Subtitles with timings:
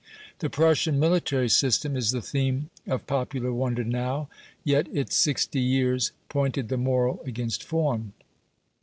[0.39, 4.29] The Prussian military system is the theme of popular wonder now,
[4.63, 8.11] yet it sixty years pointed the moral against form.